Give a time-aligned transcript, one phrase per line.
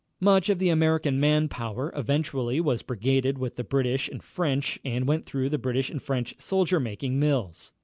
[0.19, 5.07] Much of the American man power eventually was brigaded with the British and French and
[5.07, 7.71] went through the British and French soldier making mills.